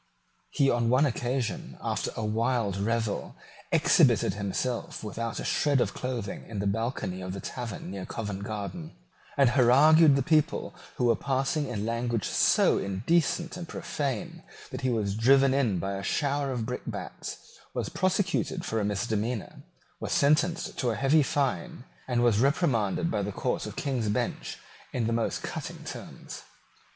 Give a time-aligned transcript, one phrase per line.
[0.49, 3.35] He on one occasion, after a wild revel,
[3.71, 8.43] exhibited himself without a shred of clothing in the balcony of a tavern near Covent
[8.43, 8.95] Garden,
[9.37, 14.41] and harangued the people who were passing in language so indecent and profane
[14.71, 17.37] that he was driven in by a shower of brickbats,
[17.75, 19.61] was prosecuted for a misdemeanour,
[19.99, 24.57] was sentenced to a heavy fine, and was reprimanded by the Court of King's Bench
[24.93, 26.41] in the most cutting terms.